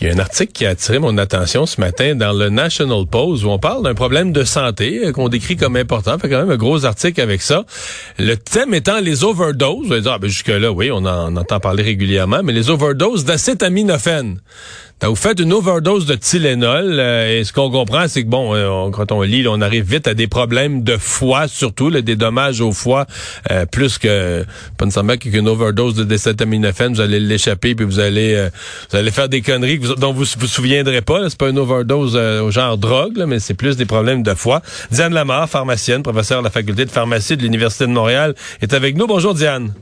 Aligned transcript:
Il 0.00 0.06
y 0.06 0.10
a 0.10 0.14
un 0.14 0.18
article 0.18 0.52
qui 0.52 0.64
a 0.64 0.70
attiré 0.70 0.98
mon 0.98 1.18
attention 1.18 1.66
ce 1.66 1.78
matin 1.78 2.14
dans 2.14 2.32
le 2.32 2.48
National 2.48 3.04
Post 3.04 3.44
où 3.44 3.50
on 3.50 3.58
parle 3.58 3.82
d'un 3.82 3.92
problème 3.92 4.32
de 4.32 4.44
santé 4.44 5.02
euh, 5.04 5.12
qu'on 5.12 5.28
décrit 5.28 5.58
comme 5.58 5.76
important. 5.76 6.18
Fait 6.18 6.30
quand 6.30 6.38
même 6.38 6.50
un 6.50 6.56
gros 6.56 6.86
article 6.86 7.20
avec 7.20 7.42
ça. 7.42 7.66
Le 8.18 8.34
thème 8.36 8.72
étant 8.72 9.00
les 9.00 9.24
overdoses. 9.24 9.88
Vous 9.88 10.08
ah, 10.08 10.18
ben 10.18 10.28
jusque-là, 10.28 10.72
oui, 10.72 10.90
on 10.90 11.04
en 11.04 11.36
entend 11.36 11.60
parler 11.60 11.82
régulièrement, 11.82 12.40
mais 12.42 12.54
les 12.54 12.70
overdoses 12.70 13.26
d'acétaminophène. 13.26 14.40
vous 15.02 15.14
faites 15.16 15.38
une 15.38 15.52
overdose 15.52 16.06
de 16.06 16.14
Tylenol 16.14 16.98
euh, 16.98 17.38
et 17.38 17.44
ce 17.44 17.52
qu'on 17.52 17.70
comprend, 17.70 18.08
c'est 18.08 18.22
que 18.22 18.28
bon, 18.28 18.54
euh, 18.54 18.90
quand 18.92 19.12
on 19.12 19.20
lit, 19.20 19.46
on 19.48 19.60
arrive 19.60 19.84
vite 19.84 20.08
à 20.08 20.14
des 20.14 20.28
problèmes 20.28 20.82
de 20.82 20.96
foie, 20.96 21.46
surtout 21.46 21.90
des 21.90 22.16
dommages 22.16 22.62
au 22.62 22.72
foie, 22.72 23.04
plus 23.70 23.98
que 23.98 24.46
pas 24.78 24.86
nécessairement 24.86 25.18
qu'une 25.18 25.46
overdose 25.46 25.94
de 25.94 26.04
d'acétaminophène, 26.04 26.94
vous 26.94 27.02
allez 27.02 27.20
l'échapper 27.20 27.74
puis 27.74 27.84
vous 27.84 28.00
allez 28.00 28.48
vous 28.90 28.96
allez 28.96 29.10
faire 29.10 29.28
des 29.28 29.42
conneries 29.42 29.78
dont 29.96 30.12
vous 30.12 30.24
vous 30.38 30.46
souviendrez 30.46 31.00
pas. 31.00 31.28
C'est 31.28 31.38
pas 31.38 31.48
une 31.48 31.58
overdose 31.58 32.14
euh, 32.16 32.42
au 32.42 32.50
genre 32.50 32.78
drogue, 32.78 33.24
mais 33.26 33.38
c'est 33.38 33.54
plus 33.54 33.76
des 33.76 33.86
problèmes 33.86 34.22
de 34.22 34.34
foie. 34.34 34.62
Diane 34.90 35.14
Lamar, 35.14 35.48
pharmacienne, 35.48 36.02
professeure 36.02 36.40
de 36.40 36.44
la 36.44 36.50
faculté 36.50 36.84
de 36.84 36.90
pharmacie 36.90 37.36
de 37.36 37.42
l'Université 37.42 37.86
de 37.86 37.92
Montréal, 37.92 38.34
est 38.60 38.74
avec 38.74 38.96
nous. 38.96 39.06
Bonjour 39.06 39.34
Diane. 39.34 39.72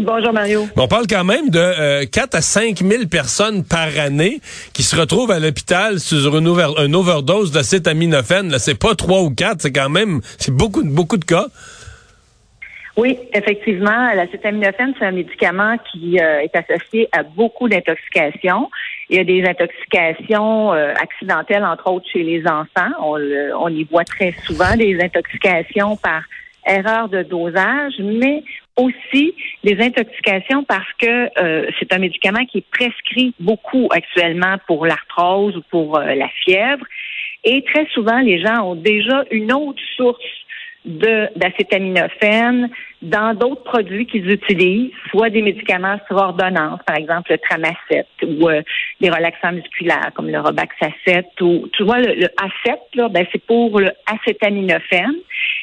Bonjour 0.00 0.32
Mario. 0.32 0.66
On 0.76 0.88
parle 0.88 1.06
quand 1.06 1.24
même 1.24 1.50
de 1.50 2.04
4 2.04 2.34
euh, 2.34 2.38
à 2.38 2.40
5 2.40 2.78
000 2.78 3.06
personnes 3.08 3.62
par 3.62 3.88
année 3.98 4.40
qui 4.72 4.82
se 4.82 4.96
retrouvent 4.96 5.30
à 5.30 5.38
l'hôpital 5.38 6.00
sur 6.00 6.38
une, 6.38 6.96
overdose 6.96 7.52
d'acétaminophène. 7.52 8.58
C'est 8.58 8.74
pas 8.74 8.94
3 8.94 9.20
ou 9.20 9.30
4, 9.30 9.60
c'est 9.60 9.72
quand 9.72 9.90
même 9.90 10.22
c'est 10.38 10.54
beaucoup, 10.54 10.82
beaucoup 10.82 11.18
de 11.18 11.26
cas. 11.26 11.48
Oui, 12.96 13.18
effectivement, 13.32 14.12
l'acétaminophène, 14.14 14.92
c'est 14.98 15.06
un 15.06 15.12
médicament 15.12 15.76
qui 15.90 16.20
euh, 16.20 16.40
est 16.40 16.54
associé 16.54 17.08
à 17.12 17.22
beaucoup 17.22 17.66
d'intoxications. 17.66 18.70
Il 19.08 19.16
y 19.16 19.18
a 19.18 19.24
des 19.24 19.42
intoxications 19.48 20.74
euh, 20.74 20.92
accidentelles, 21.00 21.64
entre 21.64 21.90
autres 21.90 22.06
chez 22.12 22.22
les 22.22 22.46
enfants. 22.46 22.90
On, 23.00 23.18
on 23.58 23.68
y 23.68 23.84
voit 23.84 24.04
très 24.04 24.32
souvent 24.44 24.76
des 24.76 25.00
intoxications 25.02 25.96
par 25.96 26.22
erreur 26.66 27.08
de 27.08 27.22
dosage, 27.22 27.94
mais 27.98 28.44
aussi 28.76 29.34
des 29.64 29.80
intoxications 29.80 30.62
parce 30.64 30.92
que 31.00 31.28
euh, 31.42 31.70
c'est 31.78 31.92
un 31.94 31.98
médicament 31.98 32.44
qui 32.44 32.58
est 32.58 32.70
prescrit 32.70 33.34
beaucoup 33.40 33.88
actuellement 33.90 34.56
pour 34.66 34.84
l'arthrose 34.86 35.56
ou 35.56 35.62
pour 35.70 35.98
la 35.98 36.28
fièvre. 36.44 36.84
Et 37.44 37.64
très 37.64 37.86
souvent, 37.86 38.20
les 38.20 38.40
gens 38.40 38.62
ont 38.62 38.74
déjà 38.74 39.24
une 39.30 39.52
autre 39.52 39.82
source 39.96 40.22
d'acétaminophène 40.84 42.68
dans 43.02 43.34
d'autres 43.34 43.62
produits 43.62 44.06
qu'ils 44.06 44.30
utilisent, 44.30 44.92
soit 45.10 45.30
des 45.30 45.42
médicaments 45.42 45.98
sur 46.06 46.16
ordonnance, 46.16 46.80
par 46.86 46.96
exemple 46.96 47.32
le 47.32 47.38
Tramacet 47.38 48.06
ou 48.24 48.48
euh, 48.48 48.62
des 49.00 49.10
relaxants 49.10 49.52
musculaires 49.52 50.10
comme 50.14 50.28
le 50.28 50.40
Robaxacet 50.40 51.26
ou 51.40 51.68
tu 51.72 51.84
vois 51.84 51.98
le, 51.98 52.14
le 52.14 52.28
Acet 52.36 52.80
là, 52.94 53.08
ben 53.08 53.26
c'est 53.32 53.44
pour 53.44 53.78
le 53.78 53.90
acétaminophène. 54.06 55.16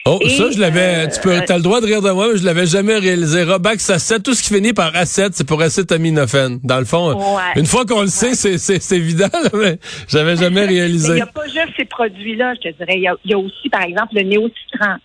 Oh, 0.09 0.19
ça 0.27 0.51
je 0.51 0.59
l'avais 0.59 1.07
tu 1.09 1.19
peux 1.21 1.31
euh, 1.31 1.41
as 1.47 1.57
le 1.57 1.61
droit 1.61 1.81
de 1.81 1.85
rire 1.85 2.01
de 2.01 2.09
moi, 2.11 2.27
mais 2.31 2.37
je 2.37 2.45
l'avais 2.45 2.65
jamais 2.65 2.97
réalisé. 2.97 3.43
Robaxacet, 3.43 4.19
tout 4.19 4.33
ce 4.33 4.41
qui 4.41 4.53
finit 4.53 4.73
par 4.73 4.95
Acet, 4.95 5.29
c'est 5.33 5.47
pour 5.47 5.61
acétaminophène. 5.61 6.59
Dans 6.63 6.79
le 6.79 6.85
fond, 6.85 7.17
une 7.55 7.65
fois 7.65 7.85
qu'on 7.85 8.01
le 8.01 8.07
sait, 8.07 8.33
c'est 8.33 8.57
c'est 8.57 8.97
évident, 8.97 9.29
mais 9.53 9.77
j'avais 10.07 10.35
jamais 10.35 10.65
réalisé. 10.65 11.11
Il 11.11 11.15
n'y 11.15 11.21
a 11.21 11.25
pas 11.27 11.45
juste 11.45 11.73
ces 11.77 11.85
produits-là, 11.85 12.53
je 12.55 12.69
te 12.69 12.77
dirais. 12.77 12.95
Il 12.95 13.03
y 13.03 13.07
a, 13.07 13.15
il 13.23 13.31
y 13.31 13.33
a 13.33 13.37
aussi 13.37 13.69
par 13.69 13.83
exemple 13.83 14.15
le 14.15 14.23
néocitran 14.23 14.95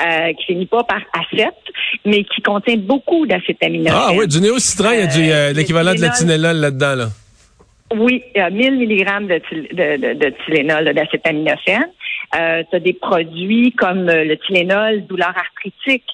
euh, 0.00 0.32
qui 0.34 0.46
finit 0.46 0.66
pas 0.66 0.84
par 0.84 1.00
acet, 1.12 1.50
mais 2.04 2.24
qui 2.24 2.40
contient 2.42 2.76
beaucoup 2.76 3.26
d'acétaminophène. 3.26 3.94
Ah 3.94 4.12
oui, 4.16 4.26
du 4.26 4.40
néocitran, 4.40 4.92
il 4.92 5.00
y 5.00 5.02
a 5.02 5.06
du, 5.06 5.30
euh, 5.30 5.52
l'équivalent 5.52 5.94
de 5.94 6.00
la 6.00 6.10
Tylenol 6.10 6.56
là-dedans, 6.56 6.94
là. 6.94 7.08
Oui, 7.94 8.22
il 8.34 8.38
y 8.38 8.40
a 8.40 8.48
1000 8.48 8.72
mg 8.78 9.26
de, 9.28 9.96
de, 9.96 10.14
de, 10.14 10.34
Tylenol, 10.44 10.94
d'acétaminophène. 10.94 11.88
Euh, 12.34 12.62
tu 12.70 12.76
as 12.76 12.80
des 12.80 12.94
produits 12.94 13.72
comme 13.72 14.06
le 14.06 14.36
Tylenol 14.36 15.06
douleur 15.06 15.34
arthritique 15.36 16.06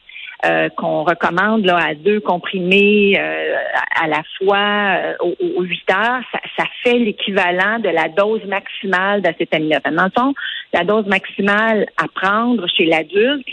euh, 0.46 0.68
qu'on 0.68 1.02
recommande 1.02 1.64
là, 1.64 1.78
à 1.78 1.94
deux 1.96 2.20
comprimés 2.20 3.18
euh, 3.18 3.56
à 4.00 4.06
la 4.06 4.22
fois 4.38 5.16
euh, 5.20 5.32
aux, 5.56 5.64
8 5.64 5.90
heures, 5.90 6.22
ça, 6.30 6.38
ça 6.56 6.64
fait 6.84 6.96
l'équivalent 6.96 7.80
de 7.80 7.88
la 7.88 8.08
dose 8.08 8.44
maximale 8.44 9.20
d'acétaminophène. 9.20 9.96
Dans 9.96 10.32
la 10.72 10.84
dose 10.84 11.06
maximale 11.06 11.88
à 11.96 12.06
prendre 12.06 12.68
chez 12.68 12.84
l'adulte, 12.84 13.52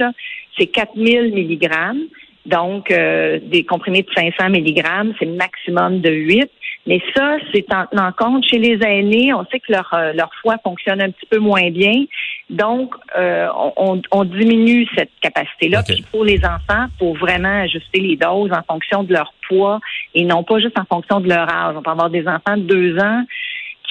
c'est 0.60 0.68
4000 0.68 1.34
milligrammes. 1.34 2.04
Donc, 2.46 2.90
des 2.90 3.66
comprimés 3.68 4.04
de 4.04 4.12
500 4.16 4.52
milligrammes, 4.52 5.16
c'est 5.18 5.26
maximum 5.26 6.02
de 6.02 6.12
8. 6.12 6.52
Mais 6.86 7.02
ça, 7.16 7.38
c'est 7.52 7.66
en, 7.74 7.86
en, 7.98 8.12
compte 8.12 8.46
chez 8.46 8.60
les 8.60 8.78
aînés. 8.86 9.34
On 9.34 9.44
sait 9.46 9.60
que 9.60 9.72
leur, 9.72 9.90
leur 10.14 10.30
foie 10.44 10.58
fonctionne 10.64 11.02
un 11.02 11.10
petit 11.10 11.26
peu 11.26 11.40
moins 11.40 11.72
bien. 11.72 12.06
Donc, 12.50 12.94
euh, 13.18 13.48
on, 13.76 14.02
on, 14.12 14.24
diminue 14.24 14.88
cette 14.96 15.10
capacité-là. 15.20 15.82
Puis 15.82 16.06
pour 16.12 16.24
les 16.24 16.40
enfants, 16.46 16.86
pour 17.00 17.18
vraiment 17.18 17.62
ajuster 17.64 18.00
les 18.00 18.16
doses 18.18 18.52
en 18.52 18.62
fonction 18.72 19.04
de 19.04 19.14
leur 19.14 19.34
poids 19.48 19.80
et 20.14 20.24
non 20.26 20.44
pas 20.44 20.60
juste 20.60 20.78
en 20.78 20.86
fonction 20.86 21.20
de 21.20 21.28
leur 21.28 21.52
âge. 21.52 21.76
On 21.76 21.82
peut 21.82 21.90
avoir 21.90 22.12
des 22.12 22.28
enfants 22.28 22.58
de 22.58 22.62
deux 22.62 23.00
ans 23.00 23.24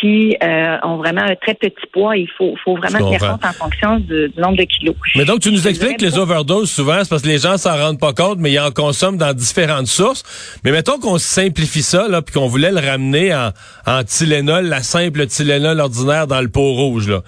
qui 0.01 0.37
euh, 0.43 0.77
ont 0.83 0.97
vraiment 0.97 1.23
un 1.23 1.35
très 1.37 1.55
petit 1.55 1.87
poids. 1.93 2.17
Il 2.17 2.29
faut, 2.37 2.55
faut 2.65 2.77
vraiment 2.77 2.99
tenir 2.99 3.21
compte 3.21 3.45
en 3.45 3.53
fonction 3.53 3.99
du, 3.99 4.31
nombre 4.37 4.57
de 4.57 4.65
kilos. 4.65 4.95
Mais 5.17 5.25
donc, 5.25 5.41
tu 5.41 5.51
nous 5.51 5.67
expliques 5.69 5.99
que 5.99 6.05
les 6.05 6.19
overdoses, 6.19 6.71
souvent, 6.71 6.99
c'est 7.03 7.09
parce 7.09 7.23
que 7.23 7.29
les 7.29 7.39
gens 7.39 7.57
s'en 7.57 7.77
rendent 7.77 8.01
pas 8.01 8.13
compte, 8.13 8.39
mais 8.39 8.53
ils 8.53 8.61
en 8.61 8.71
consomment 8.71 9.19
dans 9.19 9.33
différentes 9.33 9.87
sources. 9.87 10.23
Mais 10.65 10.73
mettons 10.73 10.99
qu'on 10.99 11.19
simplifie 11.19 11.83
ça, 11.83 12.09
là, 12.09 12.23
puis 12.23 12.35
qu'on 12.35 12.49
voulait 12.49 12.73
le 12.73 12.81
ramener 12.81 13.35
en, 13.35 13.51
en 13.87 14.05
Tylenol, 14.05 14.67
la 14.67 14.83
simple 14.83 15.27
Tylenol 15.27 15.81
ordinaire 15.81 16.27
dans 16.27 16.41
le 16.41 16.49
pot 16.49 16.73
rouge. 16.73 17.09
Là. 17.09 17.23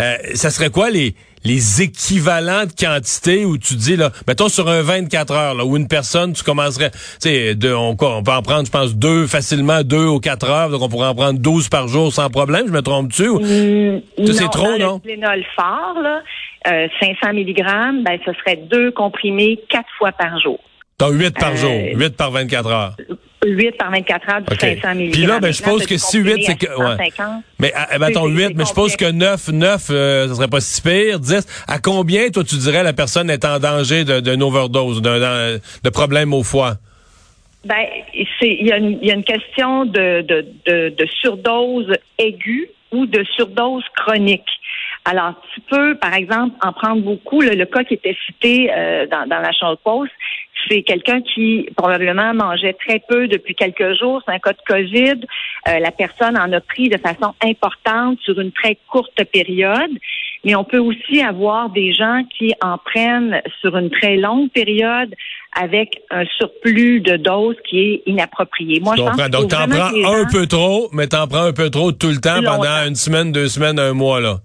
Euh, 0.00 0.16
ça 0.34 0.50
serait 0.50 0.70
quoi 0.70 0.90
les 0.90 1.14
les 1.44 1.82
équivalents 1.82 2.64
de 2.64 2.72
quantité 2.72 3.44
où 3.44 3.58
tu 3.58 3.74
dis 3.74 3.96
là, 3.96 4.10
mettons 4.26 4.48
sur 4.48 4.68
un 4.68 4.82
24 4.82 5.32
heures 5.32 5.54
là, 5.54 5.64
où 5.64 5.76
une 5.76 5.88
personne 5.88 6.32
tu 6.32 6.42
commencerais, 6.42 6.90
tu 6.90 6.98
sais, 7.20 7.56
on, 7.72 7.90
on, 7.90 8.22
peut 8.22 8.32
en 8.32 8.42
prendre, 8.42 8.66
je 8.66 8.70
pense 8.70 8.94
deux 8.94 9.26
facilement 9.26 9.82
deux 9.82 10.06
ou 10.06 10.20
quatre 10.20 10.48
heures, 10.48 10.70
donc 10.70 10.82
on 10.82 10.88
pourrait 10.88 11.08
en 11.08 11.14
prendre 11.14 11.38
12 11.38 11.68
par 11.68 11.88
jour 11.88 12.12
sans 12.12 12.30
problème. 12.30 12.66
Je 12.66 12.72
me 12.72 12.82
trompe-tu 12.82 13.28
mmh, 13.28 14.32
C'est 14.32 14.50
trop 14.50 14.78
non? 14.78 15.00
Le 15.04 15.44
fort 15.54 16.00
là, 16.02 16.22
500 16.64 17.16
euh, 17.26 17.32
mg, 17.32 18.04
ben 18.04 18.18
ce 18.24 18.32
serait 18.32 18.56
deux 18.56 18.90
comprimés 18.90 19.60
quatre 19.68 19.88
fois 19.98 20.12
par 20.12 20.40
jour. 20.40 20.58
T'as 20.96 21.10
8 21.10 21.38
par 21.38 21.56
jour, 21.56 21.72
8 21.72 22.04
euh, 22.04 22.10
par 22.10 22.30
24 22.30 22.70
heures. 22.70 22.96
8 23.44 23.72
par 23.72 23.90
24 23.90 24.30
heures 24.30 24.42
du 24.42 24.56
500 24.56 24.94
mg. 24.94 25.10
Puis 25.12 25.26
là, 25.26 25.38
ben, 25.40 25.48
je 25.48 25.56
suppose 25.56 25.86
que 25.86 25.96
si 25.96 26.18
8, 26.18 26.42
c'est 26.44 26.56
que. 26.56 26.66
Ouais. 26.76 27.10
Mais 27.58 27.72
ah, 27.74 27.98
mettons 27.98 28.26
8, 28.26 28.54
mais 28.56 28.64
je 28.64 28.68
suppose 28.68 28.96
que 28.96 29.10
9, 29.10 29.48
9, 29.48 29.86
euh, 29.90 30.28
ça 30.28 30.34
serait 30.34 30.48
pas 30.48 30.60
si 30.60 30.82
pire. 30.82 31.20
10. 31.20 31.64
À 31.68 31.78
combien, 31.78 32.28
toi, 32.30 32.44
tu 32.44 32.56
dirais 32.56 32.82
la 32.82 32.92
personne 32.92 33.30
est 33.30 33.44
en 33.44 33.58
danger 33.58 34.04
d'une 34.04 34.42
overdose, 34.42 35.02
d'un 35.02 35.18
de 35.18 35.90
problème 35.90 36.32
au 36.32 36.42
foie? 36.42 36.74
Ben, 37.64 37.86
il 38.12 38.66
y, 38.66 38.72
a 38.72 38.76
une, 38.76 38.98
y 39.02 39.10
a 39.10 39.14
une 39.14 39.24
question 39.24 39.86
de, 39.86 40.20
de, 40.20 40.46
de, 40.66 40.88
de 40.90 41.06
surdose 41.20 41.96
aiguë 42.18 42.68
ou 42.92 43.06
de 43.06 43.24
surdose 43.36 43.84
chronique. 43.96 44.42
Alors, 45.04 45.34
tu 45.52 45.60
peux, 45.60 45.96
par 45.96 46.14
exemple, 46.14 46.56
en 46.62 46.72
prendre 46.72 47.02
beaucoup. 47.02 47.42
Le, 47.42 47.64
cas 47.66 47.84
qui 47.84 47.94
était 47.94 48.16
cité 48.26 48.70
euh, 48.72 49.06
dans, 49.06 49.28
dans 49.28 49.40
la 49.40 49.52
chambre 49.52 49.78
poste, 49.84 50.12
c'est 50.68 50.82
quelqu'un 50.82 51.20
qui 51.20 51.68
probablement 51.76 52.32
mangeait 52.34 52.74
très 52.74 53.02
peu 53.06 53.28
depuis 53.28 53.54
quelques 53.54 53.98
jours. 53.98 54.22
C'est 54.26 54.32
un 54.32 54.38
cas 54.38 54.52
de 54.52 54.62
COVID. 54.66 55.26
Euh, 55.68 55.78
la 55.78 55.90
personne 55.90 56.38
en 56.38 56.50
a 56.52 56.60
pris 56.60 56.88
de 56.88 56.98
façon 56.98 57.34
importante 57.42 58.18
sur 58.20 58.38
une 58.40 58.52
très 58.52 58.78
courte 58.90 59.22
période. 59.32 59.90
Mais 60.44 60.54
on 60.54 60.64
peut 60.64 60.78
aussi 60.78 61.22
avoir 61.22 61.70
des 61.70 61.92
gens 61.92 62.22
qui 62.36 62.54
en 62.62 62.78
prennent 62.78 63.40
sur 63.60 63.76
une 63.76 63.90
très 63.90 64.16
longue 64.16 64.50
période 64.50 65.14
avec 65.58 66.00
un 66.10 66.24
surplus 66.36 67.00
de 67.00 67.16
doses 67.16 67.56
qui 67.68 67.80
est 67.80 68.02
inapproprié. 68.06 68.80
Moi, 68.80 68.94
je, 68.96 69.02
pense 69.02 69.30
Donc, 69.30 69.50
t'en 69.50 69.68
prends 69.68 70.14
un 70.14 70.24
peu 70.30 70.46
trop, 70.46 70.88
mais 70.92 71.06
t'en 71.06 71.26
prends 71.26 71.44
un 71.44 71.52
peu 71.52 71.70
trop 71.70 71.92
tout 71.92 72.08
le 72.08 72.18
temps 72.18 72.42
pendant 72.42 72.86
une 72.86 72.94
semaine, 72.94 73.32
deux 73.32 73.48
semaines, 73.48 73.78
un 73.78 73.92
mois, 73.92 74.20
là. 74.20 74.38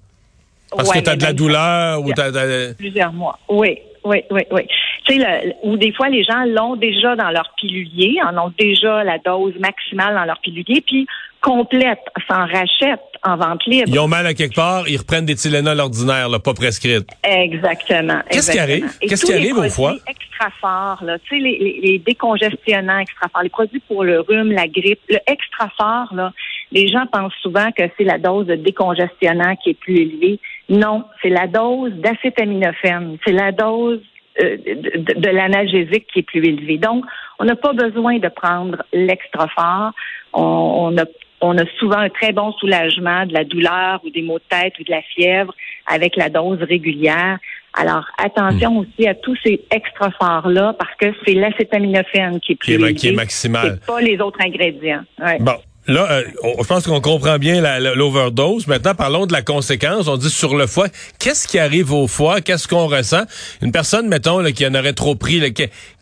Parce 0.76 0.92
que 0.92 1.00
t'as 1.00 1.16
de 1.16 1.24
la 1.24 1.34
douleur 1.34 2.02
ou 2.04 2.14
t'as... 2.14 2.32
Plusieurs 2.78 3.14
mois, 3.14 3.40
oui. 3.50 3.80
Oui, 4.06 4.24
oui, 4.32 4.42
oui. 4.52 4.62
Tu 5.04 5.20
sais, 5.20 5.58
ou 5.62 5.76
des 5.76 5.92
fois, 5.92 6.08
les 6.08 6.24
gens 6.24 6.46
l'ont 6.46 6.78
déjà 6.78 7.18
dans 7.18 7.32
leur 7.32 7.54
pilulier, 7.60 8.18
en 8.26 8.38
ont 8.38 8.54
déjà 8.58 9.04
la 9.04 9.18
dose 9.18 9.54
maximale 9.60 10.16
dans 10.16 10.24
leur 10.24 10.40
pilulier, 10.40 10.82
puis 10.82 11.06
complète, 11.42 12.00
s'en 12.30 12.46
rachètent 12.46 13.00
en 13.24 13.38
vente 13.38 13.66
libre. 13.66 13.88
Ils 13.88 14.00
ont 14.00 14.08
mal 14.08 14.26
à 14.26 14.34
quelque 14.34 14.56
part, 14.56 14.88
ils 14.88 14.98
reprennent 14.98 15.26
des 15.26 15.36
Tylenol 15.36 15.80
ordinaires, 15.80 16.30
là, 16.30 16.40
pas 16.40 16.54
prescrites. 16.54 17.08
Exactement. 17.24 18.22
Qu'est-ce 18.30 18.52
qui 18.52 18.60
arrive? 18.60 18.92
Qu'est-ce 19.02 19.26
qui 19.26 19.34
arrive 19.34 19.58
au 19.58 19.70
foie? 19.70 19.96
extra 20.08 20.50
forts, 20.62 21.04
là, 21.04 21.18
tu 21.20 21.36
sais, 21.36 21.42
les, 21.42 21.58
les, 21.60 21.80
les, 21.82 22.00
décongestionnants 22.00 23.00
extra 23.00 23.28
forts, 23.28 23.44
les 23.44 23.50
produits 23.50 23.82
pour 23.88 24.04
le 24.04 24.22
rhume, 24.22 24.52
la 24.52 24.68
grippe, 24.68 25.02
le 25.10 25.20
extra 25.28 25.70
fort, 25.78 26.14
là, 26.14 26.32
Les 26.72 26.88
gens 26.88 27.06
pensent 27.12 27.34
souvent 27.42 27.72
que 27.72 27.84
c'est 27.98 28.06
la 28.06 28.18
dose 28.18 28.48
de 28.48 28.56
décongestionnant 28.56 29.56
qui 29.58 29.72
est 29.72 29.80
plus 29.80 29.98
élevée. 29.98 30.40
Non, 30.70 31.04
c'est 31.22 31.30
la 31.30 31.48
dose 31.48 31.94
d'acétaminophène. 31.94 33.18
C'est 33.26 33.34
la 33.34 33.52
dose 33.52 34.02
euh, 34.42 34.58
de, 34.58 35.30
l'analgésique 35.30 36.08
qui 36.14 36.20
est 36.20 36.24
plus 36.24 36.46
élevée. 36.46 36.78
Donc, 36.78 37.06
on 37.40 37.46
n'a 37.46 37.56
pas 37.56 37.74
besoin 37.74 38.20
de 38.20 38.28
prendre 38.30 38.84
l'extra 38.94 39.48
fort. 39.48 39.92
On, 40.34 40.96
a, 40.98 41.06
on 41.42 41.58
a 41.58 41.66
souvent 41.80 41.98
un 41.98 42.10
très 42.10 42.32
bon 42.32 42.52
soulagement 42.54 43.26
de 43.26 43.34
la 43.34 43.44
douleur 43.44 44.00
ou 44.06 44.12
des 44.12 44.22
maux 44.22 44.38
de 44.38 44.44
tête 44.50 44.74
ou 44.80 44.84
de 44.84 44.92
la 44.92 45.02
fièvre 45.02 45.54
avec 45.88 46.16
la 46.16 46.30
dose 46.30 46.62
régulière. 46.62 47.40
Alors, 47.74 48.06
attention 48.18 48.74
hmm. 48.74 48.78
aussi 48.78 49.08
à 49.08 49.16
tous 49.16 49.38
ces 49.44 49.62
extra 49.72 50.12
forts-là 50.12 50.76
parce 50.78 50.96
que 50.96 51.08
c'est 51.26 51.34
l'acétaminophène 51.34 52.40
qui 52.40 52.54
est 52.54 52.56
plus 52.56 52.94
qui 52.96 53.08
est, 53.08 53.12
maximal. 53.12 53.80
pas 53.86 54.02
les 54.02 54.20
autres 54.22 54.40
ingrédients. 54.42 55.04
Bon, 55.40 55.56
Là, 55.88 56.12
euh, 56.12 56.24
je 56.62 56.68
pense 56.68 56.86
qu'on 56.86 57.02
comprend 57.02 57.38
bien 57.38 57.62
l'overdose. 57.96 58.68
Maintenant, 58.68 58.94
parlons 58.94 59.26
de 59.26 59.34
la 59.34 59.42
conséquence. 59.42 60.08
On 60.08 60.18
dit 60.18 60.30
sur 60.30 60.56
le 60.56 60.68
foie. 60.68 60.88
Qu'est-ce 61.20 61.48
qui 61.48 61.58
arrive 61.58 61.92
au 61.92 62.08
foie? 62.08 62.42
Qu'est-ce 62.42 62.68
qu'on 62.68 62.88
ressent? 62.88 63.24
Une 63.62 63.72
personne, 63.72 64.08
mettons, 64.08 64.44
qui 64.52 64.68
en 64.68 64.76
aurait 64.76 64.94
trop 64.94 65.16
pris, 65.16 65.54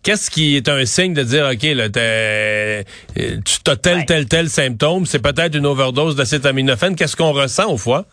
qu'est-ce 0.03 0.29
qui 0.29 0.57
est 0.57 0.67
un 0.67 0.83
signe 0.85 1.13
de 1.13 1.23
dire, 1.23 1.49
OK, 1.51 1.63
là, 1.63 1.87
euh, 1.95 2.83
tu 3.15 3.71
as 3.71 3.75
tel, 3.77 4.05
tel, 4.05 4.27
tel 4.27 4.49
symptôme, 4.49 5.05
c'est 5.05 5.21
peut-être 5.21 5.55
une 5.55 5.65
overdose 5.65 6.15
d'acétaminophène. 6.15 6.95
Qu'est-ce 6.95 7.15
qu'on 7.15 7.31
ressent 7.31 7.71
au 7.71 7.77
foie? 7.77 8.05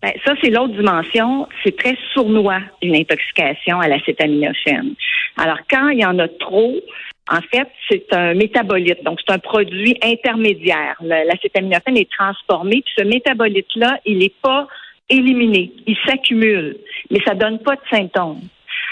Ben, 0.00 0.12
ça, 0.24 0.32
c'est 0.40 0.50
l'autre 0.50 0.74
dimension. 0.74 1.48
C'est 1.64 1.76
très 1.76 1.96
sournois, 2.14 2.60
une 2.82 2.94
intoxication 2.94 3.80
à 3.80 3.88
l'acétaminophène. 3.88 4.94
Alors, 5.36 5.58
quand 5.68 5.88
il 5.88 6.00
y 6.00 6.04
en 6.04 6.18
a 6.18 6.28
trop, 6.28 6.76
en 7.30 7.40
fait, 7.40 7.68
c'est 7.90 8.12
un 8.12 8.34
métabolite, 8.34 9.04
donc 9.04 9.18
c'est 9.24 9.32
un 9.32 9.38
produit 9.38 9.98
intermédiaire. 10.02 10.96
L'acétaminophène 11.00 11.96
est 11.96 12.10
transformé, 12.10 12.82
puis 12.82 12.94
ce 12.96 13.04
métabolite-là, 13.04 14.00
il 14.06 14.18
n'est 14.18 14.32
pas 14.42 14.66
éliminé, 15.10 15.72
il 15.86 15.96
s'accumule, 16.06 16.76
mais 17.10 17.20
ça 17.26 17.34
donne 17.34 17.58
pas 17.60 17.76
de 17.76 17.80
symptômes. 17.90 18.40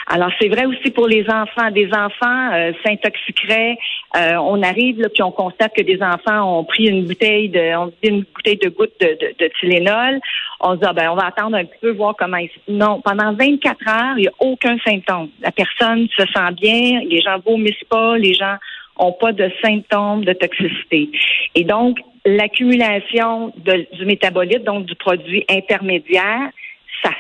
Alors, 0.09 0.31
c'est 0.41 0.49
vrai 0.49 0.67
aussi 0.67 0.91
pour 0.91 1.09
les 1.09 1.29
enfants. 1.29 1.71
Des 1.73 1.89
enfants 1.93 2.53
euh, 2.53 2.73
s'intoxiqueraient. 2.85 3.77
Euh, 4.17 4.37
on 4.37 4.63
arrive, 4.63 5.01
là, 5.01 5.09
puis 5.13 5.23
on 5.23 5.31
constate 5.31 5.75
que 5.77 5.83
des 5.83 6.01
enfants 6.03 6.59
ont 6.59 6.65
pris 6.65 6.87
une 6.87 7.07
bouteille 7.07 7.49
de, 7.49 7.77
on 7.77 7.93
une 8.03 8.25
bouteille 8.35 8.57
de 8.57 8.69
gouttes 8.71 8.99
de, 9.01 9.09
de, 9.09 9.35
de 9.39 9.51
Tylenol. 9.61 10.21
On 10.61 10.73
se 10.73 10.79
dit, 10.79 10.87
ah, 10.87 10.93
ben, 10.93 11.11
on 11.11 11.17
va 11.17 11.27
attendre 11.27 11.57
un 11.57 11.65
petit 11.65 11.79
peu, 11.81 11.91
voir 11.91 12.15
comment 12.17 12.39
ils... 12.39 12.51
Non, 12.69 13.01
pendant 13.03 13.35
24 13.35 13.89
heures, 13.89 14.19
il 14.19 14.23
n'y 14.23 14.29
a 14.29 14.33
aucun 14.41 14.79
symptôme. 14.87 15.29
La 15.43 15.53
personne 15.53 16.09
se 16.17 16.23
sent 16.23 16.53
bien, 16.61 17.01
les 17.09 17.21
gens 17.21 17.39
vomissent 17.45 17.85
pas, 17.91 18.17
les 18.17 18.33
gens 18.33 18.57
ont 18.99 19.13
pas 19.13 19.33
de 19.33 19.51
symptômes 19.63 20.25
de 20.25 20.33
toxicité. 20.33 21.11
Et 21.55 21.65
donc, 21.65 21.99
l'accumulation 22.25 23.53
du 23.57 24.07
métabolite, 24.07 24.65
donc 24.65 24.87
du 24.87 24.95
produit 24.95 25.45
intermédiaire, 25.51 26.51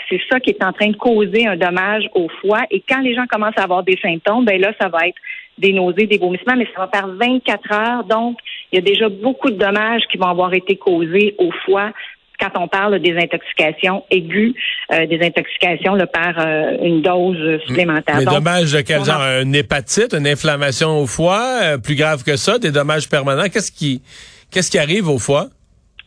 c'est 0.08 0.20
ça 0.30 0.40
qui 0.40 0.50
est 0.50 0.64
en 0.64 0.72
train 0.72 0.88
de 0.88 0.96
causer 0.96 1.46
un 1.46 1.56
dommage 1.56 2.04
au 2.14 2.28
foie. 2.40 2.62
Et 2.70 2.82
quand 2.88 3.00
les 3.00 3.14
gens 3.14 3.26
commencent 3.26 3.58
à 3.58 3.64
avoir 3.64 3.82
des 3.82 3.98
symptômes, 4.00 4.44
ben 4.44 4.60
là, 4.60 4.72
ça 4.80 4.88
va 4.88 5.06
être 5.06 5.18
des 5.58 5.72
nausées, 5.72 6.06
des 6.06 6.18
vomissements, 6.18 6.56
mais 6.56 6.66
ça 6.74 6.86
va 6.86 6.88
faire 6.92 7.08
24 7.08 7.72
heures. 7.72 8.04
Donc, 8.04 8.38
il 8.70 8.76
y 8.76 8.78
a 8.78 8.82
déjà 8.82 9.08
beaucoup 9.08 9.50
de 9.50 9.56
dommages 9.56 10.02
qui 10.10 10.18
vont 10.18 10.26
avoir 10.26 10.52
été 10.54 10.76
causés 10.76 11.34
au 11.38 11.50
foie 11.64 11.92
quand 12.38 12.50
on 12.56 12.68
parle 12.68 12.98
des 12.98 13.16
intoxications 13.16 14.04
aiguës, 14.10 14.54
euh, 14.92 15.06
des 15.06 15.24
intoxications 15.24 15.96
par 16.12 16.38
euh, 16.38 16.76
une 16.82 17.02
dose 17.02 17.60
supplémentaire. 17.66 18.18
Des 18.18 18.24
dommages 18.24 18.72
de 18.72 18.80
quel 18.82 19.04
genre? 19.04 19.22
Une 19.42 19.54
hépatite, 19.54 20.14
une 20.14 20.26
inflammation 20.26 21.00
au 21.00 21.06
foie, 21.06 21.60
euh, 21.62 21.78
plus 21.78 21.94
grave 21.94 22.24
que 22.24 22.36
ça, 22.36 22.58
des 22.58 22.70
dommages 22.70 23.08
permanents. 23.08 23.48
Qu'est-ce 23.48 23.72
qui, 23.72 24.02
qu'est-ce 24.50 24.70
qui 24.70 24.78
arrive 24.78 25.08
au 25.08 25.18
foie? 25.18 25.46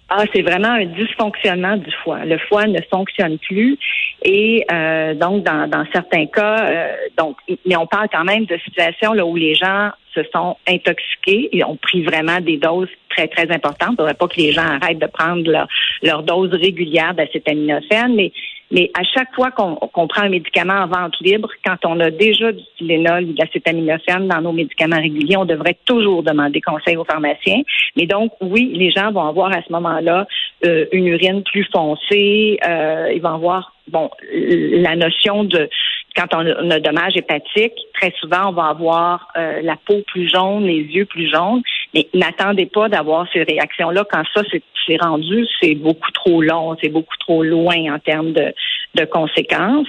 Ah, 0.09 0.23
c'est 0.33 0.41
vraiment 0.41 0.69
un 0.69 0.85
dysfonctionnement 0.85 1.77
du 1.77 1.91
foie. 2.03 2.25
Le 2.25 2.37
foie 2.49 2.65
ne 2.65 2.79
fonctionne 2.91 3.37
plus 3.39 3.77
et 4.23 4.65
euh, 4.71 5.13
donc 5.13 5.43
dans, 5.43 5.85
certains 5.93 6.25
cas, 6.25 6.69
euh, 6.69 6.93
donc 7.17 7.37
mais 7.65 7.75
on 7.75 7.87
parle 7.87 8.07
quand 8.11 8.25
même 8.25 8.45
de 8.45 8.57
situations 8.57 9.13
là 9.13 9.25
où 9.25 9.35
les 9.35 9.55
gens 9.55 9.91
se 10.13 10.21
sont 10.33 10.57
intoxiqués 10.67 11.49
et 11.55 11.63
ont 11.63 11.77
pris 11.77 12.03
vraiment 12.03 12.41
des 12.41 12.57
doses 12.57 12.89
très 13.09 13.27
très 13.27 13.49
importantes. 13.51 13.91
Il 13.91 13.93
ne 13.93 13.97
faudrait 13.97 14.13
pas 14.15 14.27
que 14.27 14.37
les 14.37 14.51
gens 14.51 14.65
arrêtent 14.65 14.99
de 14.99 15.07
prendre 15.07 15.49
leur, 15.49 15.67
leur 16.01 16.23
dose 16.23 16.51
régulière 16.51 17.13
d'acétaminophène, 17.13 18.15
mais 18.15 18.31
mais 18.71 18.91
à 18.93 19.03
chaque 19.03 19.33
fois 19.33 19.51
qu'on 19.51 20.07
prend 20.07 20.21
un 20.21 20.29
médicament 20.29 20.83
en 20.83 20.87
vente 20.87 21.15
libre, 21.21 21.49
quand 21.65 21.77
on 21.85 21.99
a 21.99 22.11
déjà 22.11 22.51
du 22.51 22.63
Tylenol 22.77 23.23
ou 23.23 23.33
de 23.33 23.39
l'acétaminophène 23.39 24.27
dans 24.27 24.41
nos 24.41 24.51
médicaments 24.51 25.01
réguliers, 25.01 25.37
on 25.37 25.45
devrait 25.45 25.77
toujours 25.85 26.21
demander 26.21 26.61
conseil 26.61 26.95
aux 26.95 27.03
pharmaciens. 27.03 27.61
Mais 27.95 28.05
donc, 28.05 28.31
oui, 28.41 28.71
les 28.75 28.91
gens 28.91 29.11
vont 29.11 29.27
avoir 29.27 29.51
à 29.51 29.61
ce 29.67 29.71
moment-là 29.71 30.27
euh, 30.65 30.85
une 30.91 31.07
urine 31.07 31.43
plus 31.43 31.67
foncée. 31.73 32.59
Euh, 32.67 33.11
ils 33.13 33.21
vont 33.21 33.35
avoir, 33.35 33.73
bon, 33.87 34.11
la 34.31 34.95
notion 34.95 35.43
de 35.45 35.69
quand 36.15 36.27
on 36.33 36.45
a 36.45 36.75
un 36.75 36.79
dommage 36.79 37.15
hépatique, 37.15 37.73
très 37.93 38.13
souvent, 38.19 38.49
on 38.49 38.51
va 38.51 38.65
avoir 38.65 39.27
euh, 39.37 39.61
la 39.61 39.77
peau 39.85 40.01
plus 40.07 40.29
jaune, 40.29 40.65
les 40.65 40.81
yeux 40.81 41.05
plus 41.05 41.29
jaunes. 41.29 41.61
Mais 41.93 42.07
n'attendez 42.13 42.67
pas 42.67 42.89
d'avoir 42.89 43.27
ces 43.33 43.43
réactions-là 43.43 44.05
quand 44.09 44.23
ça 44.33 44.41
c'est 44.87 45.01
rendu, 45.01 45.45
c'est 45.61 45.75
beaucoup 45.75 46.11
trop 46.11 46.41
long, 46.41 46.75
c'est 46.81 46.89
beaucoup 46.89 47.17
trop 47.19 47.43
loin 47.43 47.93
en 47.93 47.99
termes 47.99 48.33
de, 48.33 48.53
de 48.95 49.05
conséquences. 49.05 49.87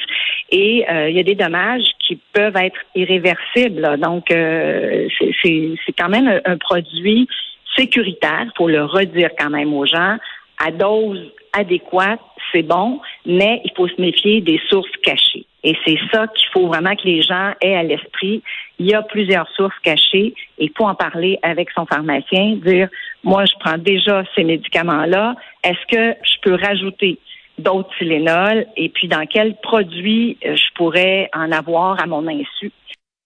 Et 0.50 0.84
euh, 0.90 1.08
il 1.08 1.16
y 1.16 1.20
a 1.20 1.22
des 1.22 1.34
dommages 1.34 1.86
qui 2.06 2.18
peuvent 2.32 2.56
être 2.56 2.80
irréversibles. 2.94 3.98
Donc, 3.98 4.30
euh, 4.30 5.08
c'est 5.42 5.92
quand 5.98 6.08
même 6.08 6.40
un, 6.44 6.56
produit 6.58 7.28
sécuritaire, 7.76 8.46
faut 8.56 8.68
le 8.68 8.84
redire 8.84 9.30
quand 9.38 9.50
même 9.50 9.72
aux 9.72 9.86
gens, 9.86 10.16
à 10.58 10.70
dose 10.70 11.32
adéquate, 11.52 12.20
c'est 12.52 12.62
bon, 12.62 13.00
mais 13.24 13.60
il 13.64 13.70
faut 13.76 13.88
se 13.88 14.00
méfier 14.00 14.40
des 14.40 14.60
sources 14.68 14.90
cachées. 15.02 15.39
Et 15.62 15.76
c'est 15.84 15.98
ça 16.12 16.26
qu'il 16.28 16.48
faut 16.52 16.68
vraiment 16.68 16.96
que 16.96 17.04
les 17.04 17.22
gens 17.22 17.52
aient 17.60 17.76
à 17.76 17.82
l'esprit. 17.82 18.42
Il 18.78 18.86
y 18.86 18.94
a 18.94 19.02
plusieurs 19.02 19.48
sources 19.50 19.78
cachées 19.82 20.34
et 20.58 20.64
il 20.64 20.72
faut 20.76 20.86
en 20.86 20.94
parler 20.94 21.38
avec 21.42 21.70
son 21.72 21.84
pharmacien, 21.84 22.56
dire, 22.64 22.88
moi, 23.24 23.44
je 23.44 23.52
prends 23.60 23.76
déjà 23.76 24.24
ces 24.34 24.44
médicaments-là. 24.44 25.34
Est-ce 25.62 25.86
que 25.94 26.16
je 26.24 26.36
peux 26.42 26.54
rajouter 26.54 27.18
d'autres 27.58 27.90
Tylenol? 27.98 28.66
Et 28.76 28.88
puis 28.88 29.08
dans 29.08 29.26
quels 29.26 29.56
produits 29.56 30.38
euh, 30.46 30.56
je 30.56 30.74
pourrais 30.74 31.28
en 31.34 31.52
avoir 31.52 32.02
à 32.02 32.06
mon 32.06 32.26
insu? 32.26 32.72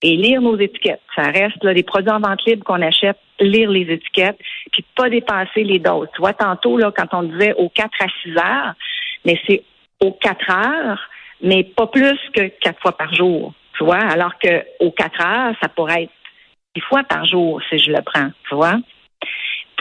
Et 0.02 0.16
lire 0.16 0.42
nos 0.42 0.58
étiquettes. 0.58 1.00
Ça 1.14 1.30
reste 1.30 1.62
là, 1.62 1.72
les 1.72 1.84
produits 1.84 2.10
en 2.10 2.20
vente 2.20 2.44
libre 2.44 2.64
qu'on 2.64 2.82
achète, 2.82 3.16
lire 3.40 3.70
les 3.70 3.90
étiquettes, 3.90 4.38
puis 4.70 4.84
pas 4.94 5.08
dépasser 5.08 5.62
les 5.62 5.78
doses. 5.78 6.08
Tu 6.14 6.20
vois, 6.20 6.34
tantôt, 6.34 6.76
là, 6.76 6.92
quand 6.94 7.06
on 7.12 7.22
disait 7.22 7.54
aux 7.54 7.70
4 7.70 7.90
à 8.00 8.06
6 8.22 8.30
heures, 8.36 8.74
mais 9.24 9.40
c'est 9.46 9.62
aux 10.00 10.12
4 10.12 10.50
heures, 10.50 11.08
mais 11.44 11.62
pas 11.62 11.86
plus 11.86 12.18
que 12.34 12.48
quatre 12.60 12.80
fois 12.80 12.96
par 12.96 13.14
jour. 13.14 13.54
Tu 13.76 13.84
vois, 13.84 13.98
alors 13.98 14.38
que 14.42 14.62
aux 14.80 14.90
quatre 14.90 15.20
heures, 15.20 15.54
ça 15.62 15.68
pourrait 15.68 16.04
être 16.04 16.12
six 16.74 16.82
fois 16.82 17.04
par 17.04 17.24
jour 17.26 17.60
si 17.68 17.78
je 17.78 17.90
le 17.90 18.02
prends. 18.02 18.30
Tu 18.48 18.54
vois 18.54 18.78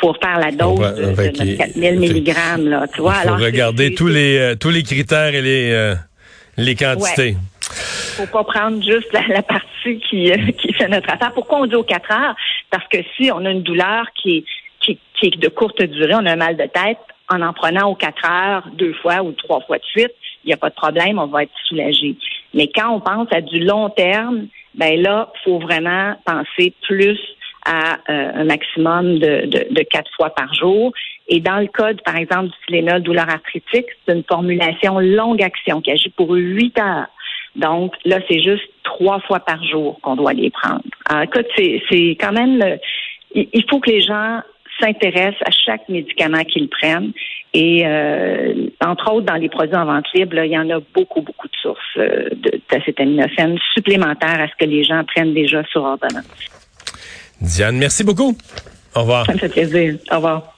pour 0.03 0.17
faire 0.21 0.37
la 0.37 0.51
dose 0.51 0.79
de, 0.79 1.55
4000 1.55 1.99
mg. 1.99 2.35
Là, 2.65 2.85
tu 2.93 2.99
vois, 2.99 3.15
Il 3.23 3.29
faut 3.29 3.35
regarder 3.35 3.95
tous 3.95 4.07
les 4.07 4.37
euh, 4.37 4.55
tous 4.55 4.69
les 4.69 4.83
critères 4.83 5.33
et 5.33 5.41
les 5.41 5.71
euh, 5.71 5.95
les 6.57 6.75
quantités. 6.75 7.37
Faut 8.17 8.27
pas 8.27 8.43
prendre 8.43 8.83
juste 8.83 9.07
la, 9.13 9.41
partie 9.41 9.99
qui 10.09 10.29
euh, 10.29 10.51
qui 10.61 10.73
fait 10.73 10.89
notre 10.89 11.09
affaire. 11.09 11.31
Pourquoi 11.33 11.59
on 11.59 11.67
dit 11.67 11.75
aux 11.75 11.83
4 11.83 12.11
heures? 12.11 12.35
Parce 12.69 12.85
que 12.89 12.97
si 13.15 13.31
on 13.31 13.45
a 13.45 13.51
une 13.51 13.63
douleur 13.63 14.05
qui 14.21 14.37
est 14.37 14.43
qui, 14.81 14.99
qui 15.17 15.27
est 15.27 15.37
de 15.39 15.47
courte 15.47 15.81
durée, 15.81 16.15
on 16.15 16.25
a 16.25 16.33
un 16.33 16.35
mal 16.35 16.57
de 16.57 16.63
tête, 16.63 16.99
en 17.29 17.41
en 17.41 17.53
prenant 17.53 17.89
aux 17.89 17.95
4 17.95 18.29
heures 18.29 18.67
deux 18.73 18.93
fois 18.95 19.23
ou 19.23 19.31
trois 19.31 19.61
fois 19.61 19.77
de 19.77 19.85
suite, 19.85 20.11
il 20.43 20.47
n'y 20.47 20.53
a 20.53 20.57
pas 20.57 20.69
de 20.69 20.75
problème, 20.75 21.19
on 21.19 21.27
va 21.27 21.43
être 21.43 21.51
soulagé. 21.67 22.15
Mais 22.53 22.67
quand 22.67 22.91
on 22.91 22.99
pense 22.99 23.27
à 23.31 23.41
du 23.41 23.59
long 23.59 23.89
terme, 23.89 24.47
ben 24.75 25.01
là, 25.01 25.31
faut 25.43 25.59
vraiment 25.59 26.15
penser 26.25 26.73
plus 26.81 27.19
à 27.65 27.93
euh, 28.09 28.31
un 28.35 28.43
maximum 28.43 29.19
de, 29.19 29.45
de, 29.71 29.83
quatre 29.83 30.11
fois 30.15 30.31
par 30.31 30.53
jour. 30.53 30.91
Et 31.29 31.39
dans 31.39 31.59
le 31.59 31.67
code, 31.67 32.01
par 32.03 32.17
exemple, 32.17 32.47
du 32.47 32.55
Tylenol 32.67 33.01
douleur 33.01 33.29
arthritique, 33.29 33.85
c'est 34.05 34.15
une 34.15 34.23
formulation 34.23 34.99
longue 34.99 35.41
action 35.41 35.79
qui 35.81 35.91
agit 35.91 36.09
pour 36.09 36.31
huit 36.31 36.77
heures. 36.77 37.07
Donc 37.55 37.93
là, 38.03 38.19
c'est 38.29 38.41
juste 38.41 38.67
trois 38.83 39.19
fois 39.21 39.39
par 39.39 39.63
jour 39.63 39.99
qu'on 40.01 40.15
doit 40.15 40.33
les 40.33 40.49
prendre. 40.49 40.81
Alors, 41.05 41.23
écoute, 41.23 41.47
c'est 41.55 42.17
quand 42.19 42.33
même, 42.33 42.77
il 43.33 43.65
faut 43.69 43.79
que 43.79 43.91
les 43.91 44.01
gens 44.01 44.41
s'intéressent 44.79 45.41
à 45.45 45.51
chaque 45.51 45.87
médicament 45.89 46.43
qu'ils 46.43 46.69
prennent. 46.69 47.11
Et 47.53 47.83
euh, 47.85 48.67
entre 48.83 49.11
autres, 49.13 49.25
dans 49.25 49.35
les 49.35 49.49
produits 49.49 49.75
en 49.75 49.85
vente 49.85 50.05
libre, 50.13 50.37
il 50.43 50.51
y 50.51 50.57
en 50.57 50.69
a 50.69 50.79
beaucoup, 50.93 51.21
beaucoup 51.21 51.47
de 51.47 51.55
sources 51.61 51.79
euh, 51.97 52.29
d'acétaminophène 52.69 53.57
supplémentaires 53.73 54.41
à 54.41 54.47
ce 54.47 54.53
que 54.57 54.65
les 54.65 54.83
gens 54.83 55.03
prennent 55.03 55.33
déjà 55.33 55.63
sur 55.65 55.83
ordonnance. 55.83 56.25
Diane, 57.41 57.77
merci 57.77 58.03
beaucoup. 58.03 58.35
Au 58.95 59.01
revoir. 59.01 59.25
Ça 59.25 59.33
me 59.33 59.37
fait 59.37 59.49
plaisir. 59.49 59.97
Au 60.11 60.15
revoir. 60.15 60.53